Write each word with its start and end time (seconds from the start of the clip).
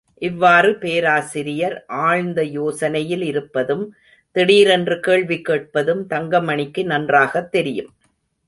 இவ்வாறு 0.21 0.75
பேராசிரியர் 0.75 1.75
ஆழ்ந்த 1.99 2.43
யோசனையில் 2.43 3.21
இருப்பதும், 3.21 3.85
திடீரென்று 4.35 4.99
கேள்வி 4.99 5.41
கேட்பதும் 5.41 6.07
தங்கமணிக்கு 6.09 6.83
நன்றாகத் 6.83 7.51
தெரியும். 7.51 7.91